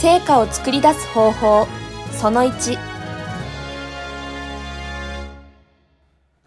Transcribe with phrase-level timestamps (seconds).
[0.00, 1.66] 成果を作り出す方法
[2.12, 2.78] その1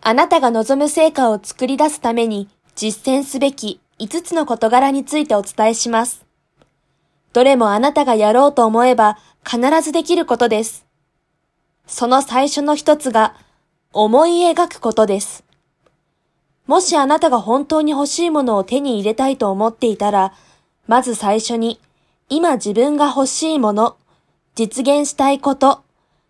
[0.01, 6.25] あなたが望む成果を作り出すために実践すべき5つの事柄についてお伝えします。
[7.33, 10.85] どれもあなたがやろうと思えば必ずできることです。
[11.85, 13.35] その最初の一つが
[13.91, 15.43] 思い描くことです。
[16.67, 20.33] もしあなたが本当に欲しいものを手に入れたいと思っていたら、
[20.87, 21.81] まず最初に
[22.33, 23.97] 今自分が欲しいもの、
[24.55, 25.83] 実現したいこと、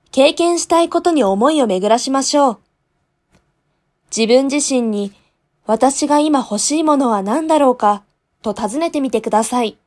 [0.10, 2.58] 経験したいことに思いを巡らしましょう。
[4.10, 5.14] 自分自身に
[5.68, 8.02] 私が今欲しいものは何だろうか
[8.42, 9.78] と尋ねてみてください。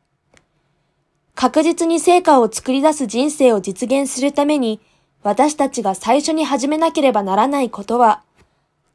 [1.34, 4.80] 確実に成果を作り出す人生を実現するために
[5.24, 8.22] 私たちが最初に始めなければならないことは、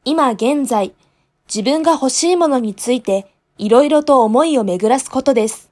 [0.05, 0.93] 今現在
[1.53, 5.68] 自分が欲しいものについていろいろと思いを巡らすことです。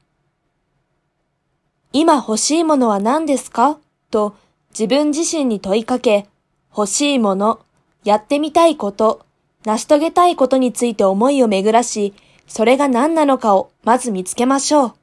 [1.94, 3.78] 今欲しいものは何ですか？
[4.12, 4.36] と
[4.70, 6.28] 自分自身に問いかけ、
[6.70, 7.60] 欲しいもの、
[8.04, 9.26] やってみたいこと、
[9.66, 12.14] 成し遂げたいことについて思いを巡らし、
[12.48, 14.94] それが何なのかをまず見つけましょう。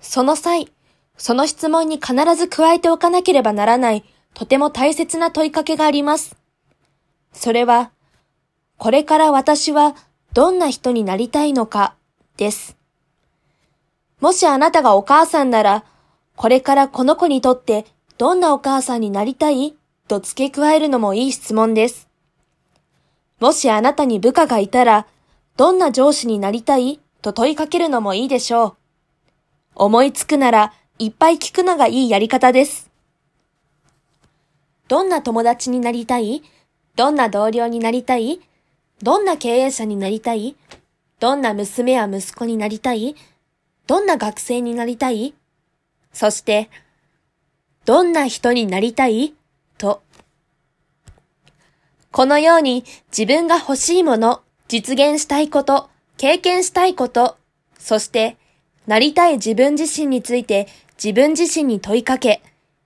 [0.00, 0.70] その際、
[1.16, 6.36] その質問に必ず加えておかなければならない、とても大切な問いかけがあります。
[7.32, 7.90] それは、
[8.76, 9.96] これから私は
[10.34, 11.96] どんな人になりたいのか、
[12.36, 12.77] です。
[14.20, 15.84] もしあなたがお母さんなら、
[16.34, 19.76] これからこの子にとってどんなお母さんになりたい？
[20.08, 22.08] と付け加えるのもいい質問です。
[23.40, 25.06] もしあなたに部下がいたら、
[25.56, 27.00] どんな上司になりたい？
[27.22, 28.76] と問いかけるのもいいでしょう。
[29.74, 32.90] 思いつくなら、いっぱい聞くのがいいやり方です。
[34.88, 36.42] どんな友達になりたい？
[36.96, 38.40] どんな同僚になりたい？
[39.02, 40.56] どんな経営者になりたい？
[41.20, 43.14] どんな娘や息子になりたい？
[43.88, 45.32] どんな学生になりたい？
[46.12, 46.68] そして、
[47.86, 49.32] どんな人になりたい？
[49.78, 50.02] と。
[52.12, 52.84] このように
[53.16, 57.38] 自分が欲しいもの、実現したいこと、経験したいこと、
[57.78, 58.36] そして
[58.86, 60.68] なりたい自分自身について
[61.02, 62.42] 自分自身に問いかけ、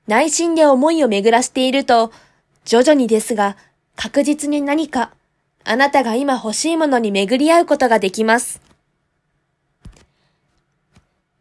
[0.06, 2.12] 内心で思いを巡らしていると、
[2.64, 3.56] 徐々にですが
[3.96, 5.12] 確実に何か
[5.64, 8.60] あなたが今欲しいものに巡り合うことができます。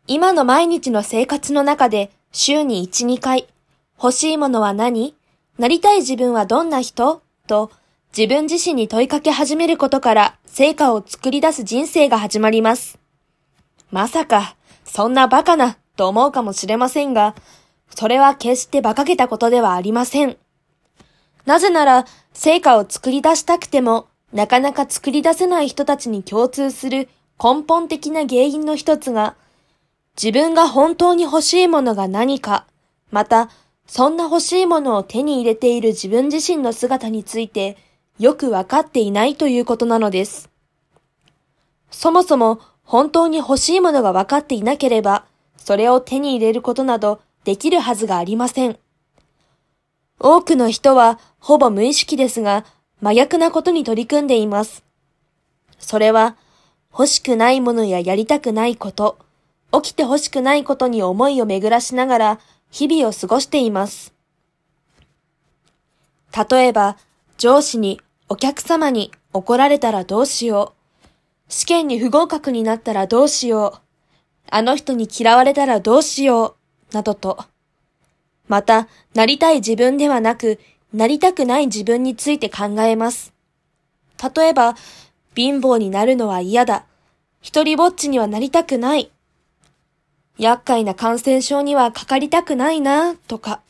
[0.08, 3.48] 今の毎日の生活の中で週に1、2回、
[4.02, 5.16] 欲しいものは何？
[5.60, 7.22] なりたい自分はどんな人？
[7.48, 7.72] と
[8.18, 13.00] 自分自身に問いかけ始めることから成果を作り出す人生が始まります。
[13.92, 17.36] まさか、そんなバカなと思うかもしれませんが、
[17.96, 20.36] それは決して馬鹿げたことではありません。
[21.46, 27.10] なぜなら、成果を作り出したくても、なかなか作り出せない人たちに共通する
[27.42, 29.36] 根本的な原因の一つが、
[30.16, 32.68] 自分が本当に欲しいものが何か、
[33.12, 33.50] また、
[33.88, 37.78] そんな欲しいものを手に入れている自分自身の姿について
[38.20, 40.50] よくわかっていないということなのです。
[41.90, 45.26] そもそも本当に欲しいものがわかっていなければ、
[45.58, 48.78] それを手に入れることなどできるはずがありません。
[50.20, 52.64] 多くの人はほぼ無意識ですが、
[53.02, 54.84] 真逆なことに取り組んでいます。
[55.80, 56.38] それは、
[56.94, 59.18] 欲しくないものややりたくないこと、
[59.74, 62.40] 起きて欲しくないことに思いを巡らしながら、
[62.72, 64.14] 日々を過ごしています。
[66.50, 66.98] 例えば、
[67.38, 71.08] 上司にお客様に怒られたらどうしよう。
[71.50, 73.82] 試験に不合格になったらどうしよう。
[74.50, 76.56] あの人に嫌われたらどうしよ
[76.92, 76.96] う。
[76.96, 77.46] などと。
[78.48, 80.60] また、なりたい自分ではなく、
[80.94, 83.34] なりたくない自分について考えます。
[84.36, 84.76] 例えば、
[85.36, 86.86] 貧乏になるのは嫌だ。
[87.42, 89.12] 一人ぼっちにはなりたくない。
[90.42, 93.62] 厄介な感染症にはかかりたくないな、とか。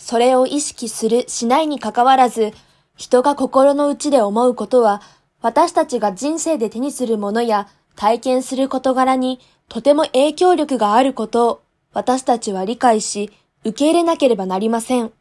[0.00, 2.52] それを意識する、しないにかかわらず、
[2.96, 5.02] 人が心の内で思うことは、
[5.40, 11.62] 私たちが人生で手にするものや体験する事柄にとても影響力があることを
[11.92, 13.30] 私たちは理解し、
[13.64, 15.12] 受け入れなければなりません。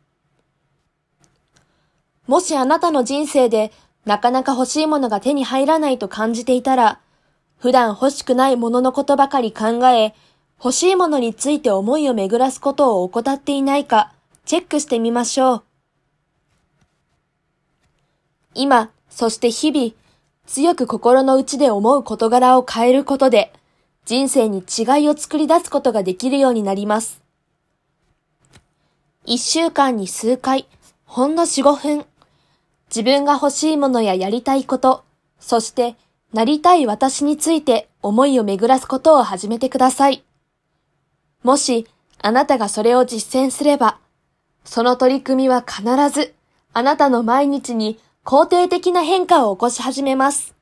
[2.25, 3.72] もしあなたの人生で
[4.06, 7.00] なかなか欲しいものが手に入らないと感じていたら、
[7.59, 10.13] 普段欲しくないもののことばかり考え、
[10.59, 14.13] 欲しいものについて思いを巡らすことを怠っていないか、
[14.45, 15.63] チェックしてみましょう。
[18.54, 19.92] 今、そして日々、
[20.45, 23.54] 強く心の内で思う事柄を変えることで、
[24.06, 27.21] 人生に違いを作り出すことができるようになります。
[29.25, 30.68] 一週間に数回、
[31.06, 32.06] ほんの四五分、
[32.89, 35.03] 自分が欲しいものややりたいこと、
[35.39, 35.95] そして
[36.33, 40.24] なりたい私について思いを巡らすことを始めてください。
[41.44, 41.88] もし、
[42.21, 44.00] あなたがそれを実践すれば、
[44.65, 46.33] その取り組みは必ず、
[46.74, 50.56] あなたの毎日に肯定的な変化を起こし始めます。